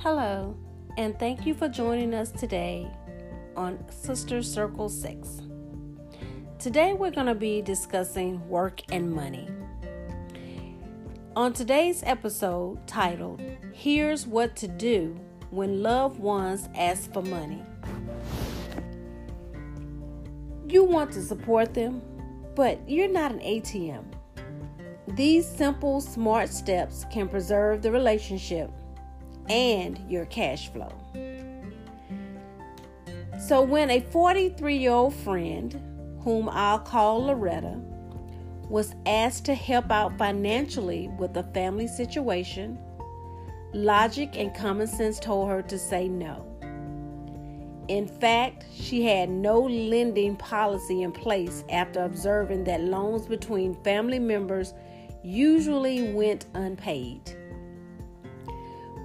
Hello, 0.00 0.54
and 0.98 1.18
thank 1.18 1.46
you 1.46 1.54
for 1.54 1.68
joining 1.68 2.12
us 2.12 2.30
today 2.30 2.86
on 3.56 3.82
Sister 3.90 4.42
Circle 4.42 4.90
6. 4.90 5.40
Today 6.58 6.92
we're 6.92 7.10
going 7.10 7.26
to 7.26 7.34
be 7.34 7.62
discussing 7.62 8.46
work 8.46 8.82
and 8.92 9.10
money. 9.10 9.48
On 11.34 11.54
today's 11.54 12.02
episode 12.04 12.86
titled, 12.86 13.40
Here's 13.72 14.26
What 14.26 14.54
to 14.56 14.68
Do 14.68 15.18
When 15.48 15.82
Loved 15.82 16.20
Ones 16.20 16.68
Ask 16.76 17.10
for 17.14 17.22
Money. 17.22 17.64
You 20.68 20.84
want 20.84 21.10
to 21.12 21.22
support 21.22 21.72
them, 21.72 22.02
but 22.54 22.78
you're 22.86 23.08
not 23.08 23.32
an 23.32 23.40
ATM. 23.40 24.04
These 25.08 25.48
simple, 25.48 26.02
smart 26.02 26.50
steps 26.50 27.06
can 27.10 27.30
preserve 27.30 27.80
the 27.80 27.90
relationship 27.90 28.70
and 29.48 29.98
your 30.10 30.26
cash 30.26 30.70
flow. 30.72 30.92
So, 33.38 33.62
when 33.62 33.90
a 33.90 34.00
43 34.00 34.76
year 34.76 34.92
old 34.92 35.14
friend, 35.14 35.80
whom 36.20 36.48
I'll 36.48 36.78
call 36.78 37.26
Loretta, 37.26 37.78
was 38.68 38.94
asked 39.04 39.44
to 39.44 39.54
help 39.54 39.90
out 39.90 40.18
financially 40.18 41.08
with 41.18 41.36
a 41.36 41.44
family 41.54 41.86
situation, 41.86 42.78
logic 43.72 44.36
and 44.36 44.54
common 44.54 44.86
sense 44.86 45.20
told 45.20 45.48
her 45.48 45.62
to 45.62 45.78
say 45.78 46.08
no. 46.08 46.44
In 47.88 48.08
fact, 48.08 48.64
she 48.74 49.04
had 49.04 49.28
no 49.28 49.60
lending 49.60 50.34
policy 50.34 51.02
in 51.02 51.12
place 51.12 51.62
after 51.70 52.02
observing 52.02 52.64
that 52.64 52.80
loans 52.80 53.26
between 53.26 53.74
family 53.84 54.18
members 54.18 54.74
usually 55.22 56.12
went 56.12 56.46
unpaid. 56.54 57.35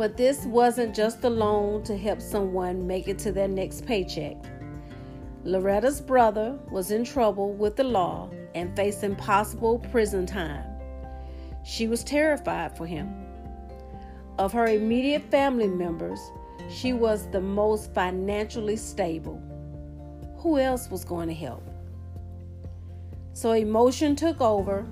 But 0.00 0.16
this 0.16 0.46
wasn't 0.46 0.96
just 0.96 1.22
a 1.24 1.28
loan 1.28 1.82
to 1.82 1.94
help 1.94 2.22
someone 2.22 2.86
make 2.86 3.06
it 3.06 3.18
to 3.18 3.32
their 3.32 3.46
next 3.46 3.84
paycheck. 3.84 4.38
Loretta's 5.44 6.00
brother 6.00 6.58
was 6.70 6.90
in 6.90 7.04
trouble 7.04 7.52
with 7.52 7.76
the 7.76 7.84
law 7.84 8.30
and 8.54 8.74
facing 8.74 9.14
possible 9.14 9.78
prison 9.92 10.24
time. 10.24 10.64
She 11.66 11.86
was 11.86 12.02
terrified 12.02 12.74
for 12.78 12.86
him. 12.86 13.14
Of 14.38 14.54
her 14.54 14.68
immediate 14.68 15.30
family 15.30 15.68
members, 15.68 16.18
she 16.70 16.94
was 16.94 17.26
the 17.26 17.42
most 17.42 17.92
financially 17.92 18.76
stable. 18.76 19.38
Who 20.38 20.56
else 20.56 20.88
was 20.88 21.04
going 21.04 21.28
to 21.28 21.34
help? 21.34 21.68
So 23.34 23.52
emotion 23.52 24.16
took 24.16 24.40
over. 24.40 24.86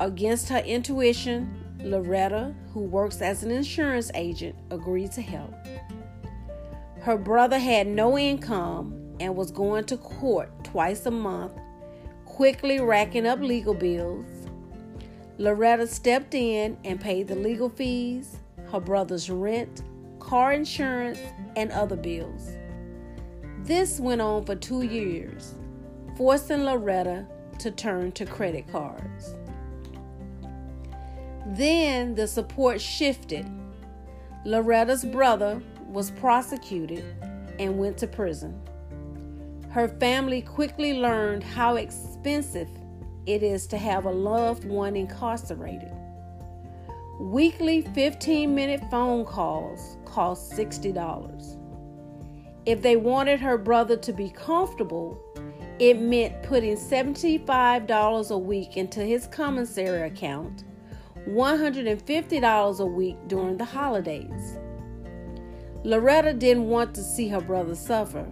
Against 0.00 0.48
her 0.48 0.60
intuition, 0.60 1.61
Loretta, 1.84 2.54
who 2.72 2.80
works 2.80 3.20
as 3.20 3.42
an 3.42 3.50
insurance 3.50 4.10
agent, 4.14 4.54
agreed 4.70 5.12
to 5.12 5.22
help. 5.22 5.54
Her 7.00 7.16
brother 7.16 7.58
had 7.58 7.86
no 7.86 8.16
income 8.16 9.16
and 9.18 9.34
was 9.34 9.50
going 9.50 9.84
to 9.84 9.96
court 9.96 10.50
twice 10.64 11.06
a 11.06 11.10
month, 11.10 11.52
quickly 12.24 12.80
racking 12.80 13.26
up 13.26 13.40
legal 13.40 13.74
bills. 13.74 14.48
Loretta 15.38 15.86
stepped 15.86 16.34
in 16.34 16.76
and 16.84 17.00
paid 17.00 17.26
the 17.26 17.34
legal 17.34 17.68
fees, 17.68 18.36
her 18.70 18.80
brother's 18.80 19.28
rent, 19.28 19.82
car 20.20 20.52
insurance, 20.52 21.18
and 21.56 21.72
other 21.72 21.96
bills. 21.96 22.50
This 23.64 23.98
went 23.98 24.20
on 24.20 24.44
for 24.44 24.54
two 24.54 24.82
years, 24.82 25.54
forcing 26.16 26.64
Loretta 26.64 27.26
to 27.58 27.70
turn 27.70 28.12
to 28.12 28.26
credit 28.26 28.70
cards. 28.70 29.36
Then 31.46 32.14
the 32.14 32.26
support 32.26 32.80
shifted. 32.80 33.48
Loretta's 34.44 35.04
brother 35.04 35.62
was 35.88 36.10
prosecuted 36.12 37.04
and 37.58 37.78
went 37.78 37.98
to 37.98 38.06
prison. 38.06 38.60
Her 39.70 39.88
family 39.88 40.42
quickly 40.42 40.94
learned 40.94 41.42
how 41.42 41.76
expensive 41.76 42.68
it 43.26 43.42
is 43.42 43.66
to 43.68 43.78
have 43.78 44.04
a 44.04 44.10
loved 44.10 44.64
one 44.64 44.96
incarcerated. 44.96 45.92
Weekly 47.20 47.82
15 47.82 48.54
minute 48.54 48.82
phone 48.90 49.24
calls 49.24 49.96
cost 50.04 50.52
$60. 50.52 51.58
If 52.66 52.82
they 52.82 52.96
wanted 52.96 53.40
her 53.40 53.58
brother 53.58 53.96
to 53.96 54.12
be 54.12 54.30
comfortable, 54.30 55.18
it 55.78 56.00
meant 56.00 56.42
putting 56.42 56.76
$75 56.76 58.30
a 58.30 58.38
week 58.38 58.76
into 58.76 59.00
his 59.00 59.26
commissary 59.26 60.02
account 60.02 60.64
$150 61.28 62.80
a 62.80 62.86
week 62.86 63.16
during 63.28 63.56
the 63.56 63.64
holidays. 63.64 64.58
Loretta 65.84 66.32
didn't 66.32 66.68
want 66.68 66.94
to 66.94 67.02
see 67.02 67.28
her 67.28 67.40
brother 67.40 67.74
suffer, 67.74 68.26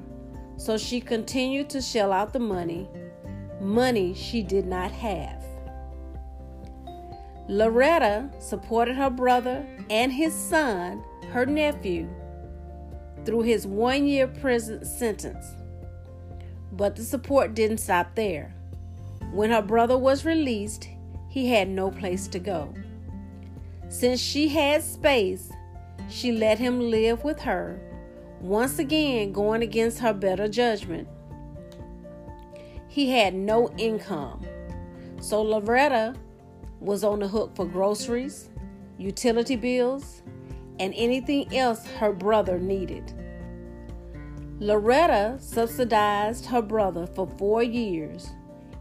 so 0.56 0.76
she 0.76 1.00
continued 1.00 1.70
to 1.70 1.80
shell 1.80 2.12
out 2.12 2.32
the 2.32 2.38
money, 2.38 2.88
money 3.60 4.14
she 4.14 4.42
did 4.42 4.66
not 4.66 4.90
have. 4.92 5.42
Loretta 7.48 8.30
supported 8.38 8.94
her 8.94 9.10
brother 9.10 9.66
and 9.90 10.12
his 10.12 10.32
son, 10.32 11.02
her 11.32 11.44
nephew, 11.44 12.08
through 13.24 13.42
his 13.42 13.66
one 13.66 14.06
year 14.06 14.28
prison 14.28 14.84
sentence. 14.84 15.44
But 16.72 16.94
the 16.94 17.02
support 17.02 17.54
didn't 17.54 17.78
stop 17.78 18.14
there. 18.14 18.54
When 19.32 19.50
her 19.50 19.62
brother 19.62 19.98
was 19.98 20.24
released, 20.24 20.88
he 21.28 21.48
had 21.48 21.68
no 21.68 21.90
place 21.90 22.28
to 22.28 22.38
go. 22.38 22.72
Since 23.90 24.20
she 24.20 24.48
had 24.48 24.82
space, 24.84 25.50
she 26.08 26.30
let 26.30 26.60
him 26.60 26.78
live 26.78 27.24
with 27.24 27.40
her, 27.40 27.80
once 28.40 28.78
again 28.78 29.32
going 29.32 29.62
against 29.62 29.98
her 29.98 30.14
better 30.14 30.46
judgment. 30.46 31.08
He 32.86 33.10
had 33.10 33.34
no 33.34 33.68
income, 33.78 34.46
so 35.20 35.42
Loretta 35.42 36.14
was 36.78 37.02
on 37.02 37.18
the 37.18 37.26
hook 37.26 37.56
for 37.56 37.66
groceries, 37.66 38.50
utility 38.96 39.56
bills, 39.56 40.22
and 40.78 40.94
anything 40.96 41.52
else 41.52 41.84
her 41.98 42.12
brother 42.12 42.60
needed. 42.60 43.12
Loretta 44.60 45.36
subsidized 45.40 46.46
her 46.46 46.62
brother 46.62 47.08
for 47.08 47.26
four 47.38 47.64
years 47.64 48.30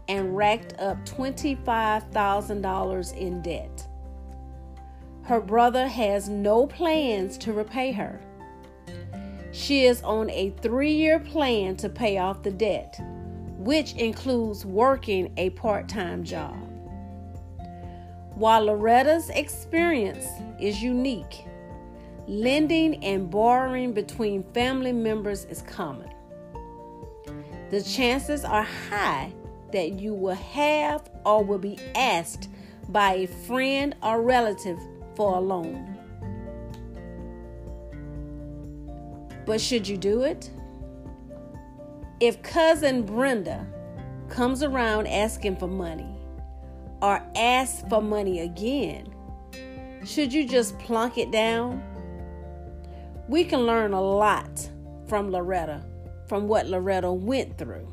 and 0.06 0.36
racked 0.36 0.78
up 0.78 1.04
$25,000 1.04 3.16
in 3.16 3.42
debt. 3.42 3.89
Her 5.30 5.40
brother 5.40 5.86
has 5.86 6.28
no 6.28 6.66
plans 6.66 7.38
to 7.38 7.52
repay 7.52 7.92
her. 7.92 8.20
She 9.52 9.84
is 9.84 10.02
on 10.02 10.28
a 10.28 10.50
three 10.60 10.92
year 10.92 11.20
plan 11.20 11.76
to 11.76 11.88
pay 11.88 12.18
off 12.18 12.42
the 12.42 12.50
debt, 12.50 12.98
which 13.56 13.92
includes 13.92 14.66
working 14.66 15.32
a 15.36 15.50
part 15.50 15.88
time 15.88 16.24
job. 16.24 16.56
While 18.34 18.64
Loretta's 18.64 19.30
experience 19.30 20.26
is 20.58 20.82
unique, 20.82 21.44
lending 22.26 23.04
and 23.04 23.30
borrowing 23.30 23.92
between 23.92 24.42
family 24.52 24.90
members 24.92 25.44
is 25.44 25.62
common. 25.62 26.10
The 27.70 27.82
chances 27.82 28.44
are 28.44 28.66
high 28.90 29.32
that 29.70 29.92
you 29.92 30.12
will 30.12 30.34
have 30.34 31.08
or 31.24 31.44
will 31.44 31.58
be 31.58 31.78
asked 31.94 32.48
by 32.88 33.12
a 33.12 33.26
friend 33.28 33.94
or 34.02 34.22
relative 34.22 34.80
for 35.16 35.36
a 35.36 35.40
loan. 35.40 35.96
But 39.46 39.60
should 39.60 39.88
you 39.88 39.96
do 39.96 40.22
it? 40.22 40.50
If 42.20 42.42
cousin 42.42 43.02
Brenda 43.02 43.66
comes 44.28 44.62
around 44.62 45.06
asking 45.06 45.56
for 45.56 45.66
money 45.66 46.14
or 47.02 47.22
asks 47.34 47.82
for 47.88 48.02
money 48.02 48.40
again, 48.40 49.06
should 50.04 50.32
you 50.32 50.46
just 50.46 50.78
plunk 50.78 51.18
it 51.18 51.30
down? 51.30 51.82
We 53.28 53.44
can 53.44 53.60
learn 53.60 53.92
a 53.92 54.00
lot 54.00 54.68
from 55.06 55.30
Loretta, 55.30 55.84
from 56.28 56.46
what 56.46 56.66
Loretta 56.66 57.12
went 57.12 57.58
through. 57.58 57.92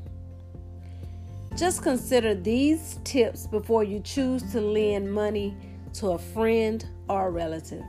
Just 1.56 1.81
consider 1.81 2.36
these 2.36 3.00
tips 3.04 3.48
before 3.48 3.84
you 3.84 4.00
choose 4.00 4.44
to 4.52 4.62
lend 4.62 5.12
money 5.12 5.58
to 5.94 6.10
a 6.10 6.18
friend 6.20 6.86
or 7.09 7.31
relative. 7.31 7.83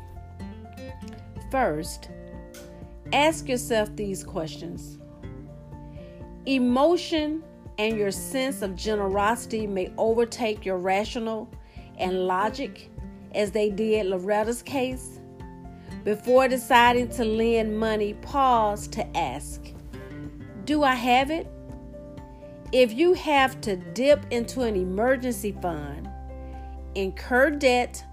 First, 1.51 2.11
ask 3.13 3.49
yourself 3.49 3.95
these 3.97 4.23
questions. 4.23 4.99
Emotion 6.47 7.43
and 7.79 7.97
your 7.97 8.11
sense 8.11 8.63
of 8.63 8.75
generosity 8.75 9.67
may 9.67 9.93
overtake 9.97 10.65
your 10.65 10.79
rational 10.79 11.49
and 11.99 12.27
logic, 12.27 12.91
as 13.35 13.51
they 13.51 13.71
did 13.71 14.07
Loretta's 14.07 14.63
case. 14.63 15.21
Before 16.05 16.49
deciding 16.49 17.09
to 17.11 17.25
lend 17.25 17.79
money, 17.79 18.15
pause 18.15 18.89
to 18.89 19.17
ask 19.17 19.73
Do 20.65 20.83
I 20.83 20.95
have 20.95 21.31
it? 21.31 21.47
If 22.73 22.93
you 22.93 23.15
have 23.15 23.61
to 23.63 23.77
dip 23.77 24.27
into 24.31 24.63
an 24.63 24.77
emergency 24.77 25.53
fund, 25.63 26.09
incur 26.95 27.51
debt, 27.51 28.05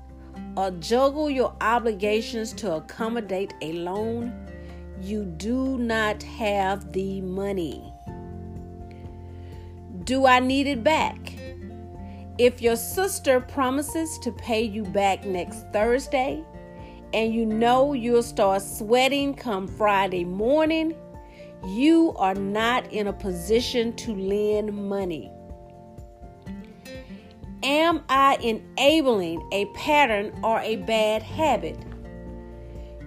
or 0.58 0.72
juggle 0.72 1.30
your 1.30 1.54
obligations 1.62 2.54
to 2.54 2.76
accommodate 2.76 3.54
a 3.62 3.74
loan, 3.74 4.34
you 5.02 5.26
do 5.26 5.78
not 5.78 6.24
have 6.24 6.92
the 6.94 7.22
money. 7.22 7.92
Do 10.06 10.26
I 10.26 10.40
need 10.40 10.68
it 10.68 10.84
back? 10.84 11.18
If 12.38 12.62
your 12.62 12.76
sister 12.76 13.40
promises 13.40 14.18
to 14.20 14.32
pay 14.32 14.62
you 14.62 14.84
back 14.84 15.26
next 15.26 15.66
Thursday 15.72 16.44
and 17.14 17.34
you 17.34 17.46
know 17.46 17.94
you'll 17.94 18.24
start 18.24 18.62
sweating 18.62 19.34
come 19.34 19.68
Friday 19.68 20.26
morning, 20.26 20.94
you 21.66 22.14
are 22.18 22.36
not 22.36 22.92
in 22.92 23.08
a 23.08 23.14
position 23.14 23.96
to 23.96 24.14
lend 24.14 24.74
money. 24.74 25.32
Am 27.66 28.04
I 28.10 28.36
enabling 28.44 29.50
a 29.52 29.66
pattern 29.74 30.40
or 30.44 30.60
a 30.60 30.76
bad 30.76 31.24
habit? 31.24 31.80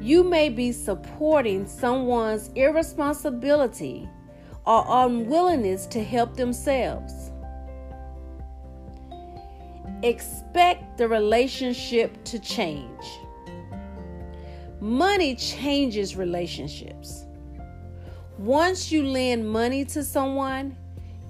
You 0.01 0.25
may 0.25 0.49
be 0.49 0.73
supporting 0.73 1.65
someone's 1.65 2.49
irresponsibility 2.57 4.09
or 4.67 4.85
unwillingness 4.89 5.87
to 5.87 6.03
help 6.03 6.35
themselves. 6.35 7.31
Expect 10.03 10.99
the 10.99 11.07
relationship 11.07 12.25
to 12.25 12.41
change. 12.41 13.05
Money 14.81 15.37
changes 15.37 16.17
relationships. 16.17 17.27
Once 18.39 18.91
you 18.91 19.05
lend 19.05 19.49
money 19.49 19.85
to 19.85 20.03
someone, 20.03 20.77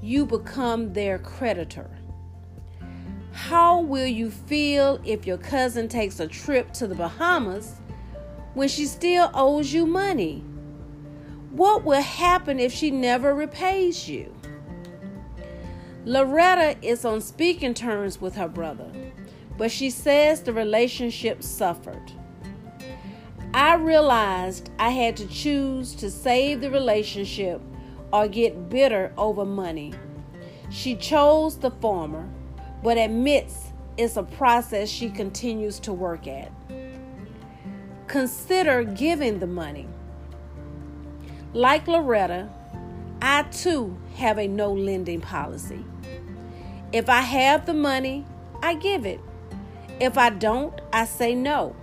you 0.00 0.24
become 0.24 0.94
their 0.94 1.18
creditor. 1.18 1.97
How 3.48 3.80
will 3.80 4.06
you 4.06 4.30
feel 4.30 5.00
if 5.06 5.26
your 5.26 5.38
cousin 5.38 5.88
takes 5.88 6.20
a 6.20 6.26
trip 6.26 6.70
to 6.74 6.86
the 6.86 6.94
Bahamas 6.94 7.76
when 8.52 8.68
she 8.68 8.84
still 8.84 9.30
owes 9.32 9.72
you 9.72 9.86
money? 9.86 10.44
What 11.52 11.82
will 11.82 12.02
happen 12.02 12.60
if 12.60 12.74
she 12.74 12.90
never 12.90 13.34
repays 13.34 14.06
you? 14.06 14.34
Loretta 16.04 16.76
is 16.82 17.06
on 17.06 17.22
speaking 17.22 17.72
terms 17.72 18.20
with 18.20 18.34
her 18.34 18.48
brother, 18.48 18.92
but 19.56 19.70
she 19.70 19.88
says 19.88 20.42
the 20.42 20.52
relationship 20.52 21.42
suffered. 21.42 22.12
I 23.54 23.76
realized 23.76 24.68
I 24.78 24.90
had 24.90 25.16
to 25.16 25.26
choose 25.26 25.94
to 25.94 26.10
save 26.10 26.60
the 26.60 26.70
relationship 26.70 27.62
or 28.12 28.28
get 28.28 28.68
bitter 28.68 29.10
over 29.16 29.46
money. 29.46 29.94
She 30.68 30.94
chose 30.96 31.56
the 31.56 31.70
former, 31.70 32.28
but 32.82 32.96
admits 32.96 33.72
it's 33.96 34.16
a 34.16 34.22
process 34.22 34.88
she 34.88 35.10
continues 35.10 35.80
to 35.80 35.92
work 35.92 36.26
at. 36.26 36.52
Consider 38.06 38.84
giving 38.84 39.38
the 39.38 39.46
money. 39.46 39.88
Like 41.52 41.88
Loretta, 41.88 42.48
I 43.20 43.42
too 43.42 43.98
have 44.16 44.38
a 44.38 44.46
no 44.46 44.72
lending 44.72 45.20
policy. 45.20 45.84
If 46.92 47.08
I 47.08 47.20
have 47.20 47.66
the 47.66 47.74
money, 47.74 48.24
I 48.62 48.74
give 48.74 49.04
it. 49.04 49.20
If 50.00 50.16
I 50.16 50.30
don't, 50.30 50.72
I 50.92 51.04
say 51.04 51.34
no. 51.34 51.74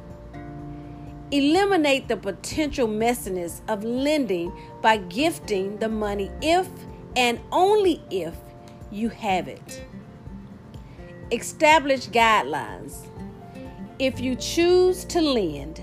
Eliminate 1.32 2.08
the 2.08 2.18
potential 2.18 2.88
messiness 2.88 3.62
of 3.68 3.84
lending 3.84 4.54
by 4.82 4.98
gifting 4.98 5.78
the 5.78 5.90
money 5.90 6.32
if 6.42 6.70
and 7.16 7.40
only 7.52 8.02
if 8.10 8.36
you 8.92 9.10
have 9.10 9.48
it. 9.48 9.84
Establish 11.32 12.08
guidelines. 12.10 13.08
If 13.98 14.20
you 14.20 14.36
choose 14.36 15.06
to 15.06 15.22
lend, 15.22 15.82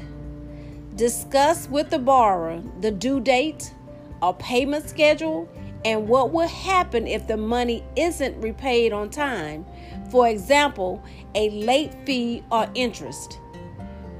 discuss 0.94 1.68
with 1.68 1.90
the 1.90 1.98
borrower 1.98 2.62
the 2.80 2.92
due 2.92 3.18
date, 3.18 3.74
a 4.22 4.32
payment 4.32 4.88
schedule, 4.88 5.48
and 5.84 6.06
what 6.06 6.30
will 6.30 6.46
happen 6.46 7.08
if 7.08 7.26
the 7.26 7.36
money 7.36 7.82
isn't 7.96 8.40
repaid 8.40 8.92
on 8.92 9.10
time. 9.10 9.66
For 10.12 10.28
example, 10.28 11.02
a 11.34 11.50
late 11.50 11.92
fee 12.06 12.44
or 12.52 12.70
interest. 12.76 13.40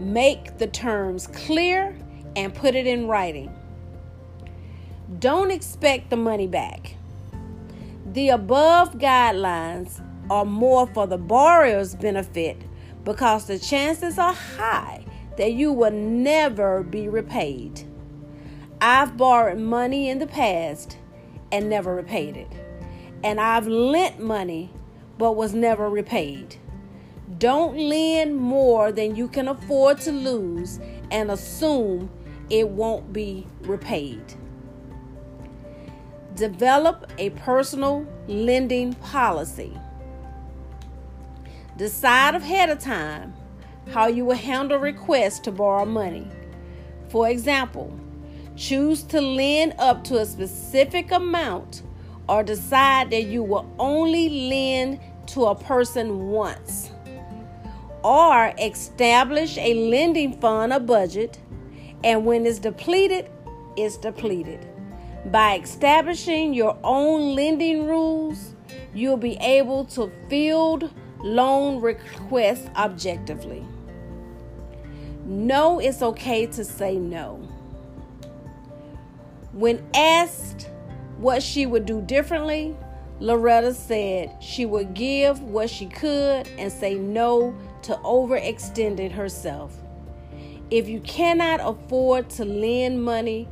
Make 0.01 0.59
the 0.59 0.67
terms 0.67 1.29
clear 1.29 1.97
and 2.35 2.53
put 2.53 2.75
it 2.75 2.89
in 2.89 3.07
writing. 3.07 3.55
Don't 5.21 5.53
expect 5.53 6.11
the 6.11 6.17
money 6.17 6.49
back. 6.49 6.97
The 8.07 8.31
above 8.31 8.95
guidelines 8.99 10.01
are 10.33 10.47
more 10.47 10.87
for 10.87 11.07
the 11.07 11.19
borrower's 11.19 11.95
benefit 11.95 12.57
because 13.05 13.45
the 13.45 13.59
chances 13.59 14.19
are 14.19 14.33
high 14.33 15.05
that 15.37 15.53
you 15.53 15.71
will 15.71 15.91
never 15.91 16.83
be 16.83 17.07
repaid. 17.07 17.83
I've 18.81 19.19
borrowed 19.19 19.59
money 19.59 20.09
in 20.09 20.19
the 20.21 20.27
past 20.27 20.97
and 21.53 21.69
never 21.69 21.95
repaid 21.95 22.39
it, 22.39 22.51
and 23.23 23.39
I've 23.39 23.67
lent 23.67 24.21
money 24.21 24.73
but 25.19 25.37
was 25.37 25.53
never 25.53 25.91
repaid. 25.91 26.57
Don't 27.37 27.77
lend 27.77 28.35
more 28.35 28.91
than 28.91 29.15
you 29.15 29.29
can 29.29 29.49
afford 29.49 30.01
to 30.01 30.13
lose 30.13 30.81
and 31.11 31.31
assume 31.31 32.09
it 32.49 32.67
won't 32.67 33.13
be 33.13 33.47
repaid. 33.65 34.23
Develop 36.37 37.13
a 37.19 37.29
personal 37.31 38.07
lending 38.29 38.95
policy. 38.95 39.77
Decide 41.77 42.35
ahead 42.35 42.69
of 42.69 42.79
time 42.79 43.35
how 43.93 44.07
you 44.07 44.25
will 44.25 44.37
handle 44.37 44.79
requests 44.79 45.41
to 45.41 45.53
borrow 45.53 45.85
money. 45.85 46.29
For 47.09 47.29
example, 47.29 47.99
choose 48.57 49.03
to 49.05 49.21
lend 49.21 49.75
up 49.79 50.05
to 50.05 50.19
a 50.19 50.27
specific 50.27 51.11
amount 51.11 51.83
or 52.29 52.43
decide 52.43 53.11
that 53.11 53.25
you 53.25 53.43
will 53.43 53.71
only 53.79 54.29
lend 54.49 55.01
to 55.29 55.47
a 55.47 55.55
person 55.55 56.29
once 56.29 56.91
or 58.03 58.53
establish 58.59 59.57
a 59.59 59.75
lending 59.75 60.39
fund 60.41 60.73
or 60.73 60.81
budget, 60.81 61.39
and 62.05 62.27
when 62.27 62.45
it's 62.45 62.59
depleted, 62.59 63.31
it's 63.77 63.97
depleted. 63.97 64.67
By 65.27 65.61
establishing 65.63 66.53
your 66.53 66.77
own 66.83 67.37
lending 67.37 67.87
rules, 67.87 68.57
you'll 68.93 69.17
be 69.17 69.37
able 69.37 69.85
to 69.87 70.11
field 70.29 70.93
loan 71.23 71.81
requests 71.81 72.69
objectively. 72.77 73.65
No, 75.25 75.79
it's 75.79 76.03
okay 76.03 76.47
to 76.47 76.65
say 76.65 76.97
no. 76.97 77.37
When 79.53 79.85
asked 79.95 80.69
what 81.19 81.43
she 81.43 81.67
would 81.67 81.87
do 81.87 82.01
differently, 82.03 82.77
Loretta 83.21 83.73
said 83.73 84.35
she 84.41 84.67
would 84.67 84.95
give 84.95 85.41
what 85.43 85.71
she 85.71 85.87
could 85.87 86.49
and 86.59 86.73
say 86.73 86.95
no 86.95 87.55
to 87.83 87.95
overextending 87.97 89.13
herself. 89.13 89.77
If 90.71 90.89
you 90.89 91.01
cannot 91.01 91.61
afford 91.63 92.31
to 92.31 92.45
lend 92.45 93.05
money, 93.05 93.49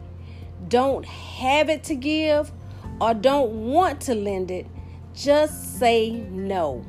don't 0.68 1.04
have 1.04 1.68
it 1.68 1.84
to 1.84 1.94
give, 1.94 2.50
or 3.00 3.14
don't 3.14 3.70
want 3.70 4.00
to 4.02 4.14
lend 4.14 4.50
it, 4.50 4.66
just 5.14 5.78
say 5.78 6.10
no. 6.30 6.84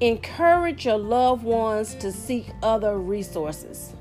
Encourage 0.00 0.86
your 0.86 0.96
loved 0.96 1.44
ones 1.44 1.94
to 1.96 2.10
seek 2.10 2.46
other 2.62 2.98
resources. 2.98 3.92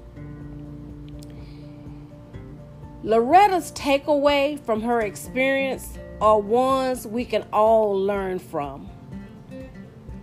Loretta's 3.03 3.73
takeaway 3.73 4.57
from 4.65 4.81
her 4.81 5.01
experience 5.01 5.97
are 6.21 6.39
ones 6.39 7.05
we 7.05 7.25
can 7.25 7.45
all 7.51 7.99
learn 7.99 8.39
from. 8.39 8.89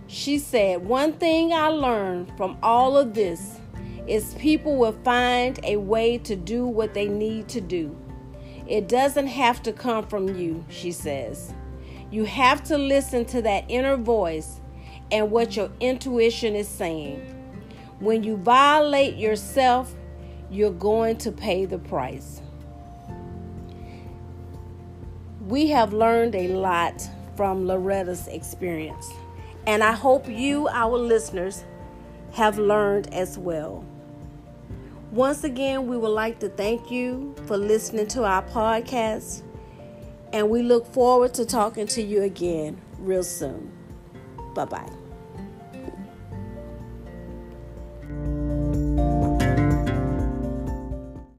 She 0.07 0.39
said, 0.39 0.83
One 0.83 1.13
thing 1.13 1.53
I 1.53 1.67
learned 1.67 2.35
from 2.37 2.57
all 2.63 2.97
of 2.97 3.13
this 3.13 3.59
is 4.07 4.33
people 4.35 4.77
will 4.77 4.97
find 5.03 5.59
a 5.63 5.77
way 5.77 6.17
to 6.19 6.35
do 6.35 6.65
what 6.65 6.95
they 6.95 7.07
need 7.07 7.47
to 7.49 7.61
do. 7.61 7.95
It 8.67 8.87
doesn't 8.87 9.27
have 9.27 9.61
to 9.61 9.73
come 9.73 10.07
from 10.07 10.35
you, 10.35 10.65
she 10.69 10.91
says. 10.91 11.53
You 12.09 12.25
have 12.25 12.63
to 12.63 12.79
listen 12.79 13.25
to 13.25 13.43
that 13.43 13.65
inner 13.67 13.95
voice 13.95 14.59
and 15.11 15.31
what 15.31 15.55
your 15.55 15.69
intuition 15.79 16.55
is 16.55 16.67
saying. 16.67 17.21
When 17.99 18.23
you 18.23 18.37
violate 18.37 19.15
yourself, 19.15 19.93
you're 20.49 20.71
going 20.71 21.17
to 21.17 21.31
pay 21.31 21.65
the 21.65 21.79
price. 21.79 22.41
We 25.47 25.67
have 25.67 25.93
learned 25.93 26.35
a 26.35 26.49
lot 26.49 27.01
from 27.35 27.65
Loretta's 27.65 28.27
experience. 28.27 29.09
And 29.65 29.83
I 29.83 29.93
hope 29.93 30.27
you, 30.29 30.67
our 30.69 30.97
listeners, 30.97 31.63
have 32.33 32.57
learned 32.57 33.13
as 33.13 33.37
well. 33.37 33.83
Once 35.11 35.43
again, 35.43 35.87
we 35.87 35.97
would 35.97 36.09
like 36.09 36.39
to 36.39 36.49
thank 36.49 36.91
you 36.91 37.33
for 37.45 37.57
listening 37.57 38.07
to 38.07 38.23
our 38.23 38.43
podcast, 38.43 39.41
and 40.33 40.49
we 40.49 40.61
look 40.61 40.85
forward 40.93 41.33
to 41.33 41.45
talking 41.45 41.87
to 41.87 42.01
you 42.01 42.23
again 42.23 42.79
real 42.99 43.23
soon. 43.23 43.76
Bye 44.57 44.65
bye. 44.65 45.06